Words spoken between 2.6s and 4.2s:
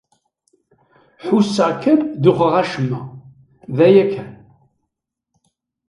acemma. D aya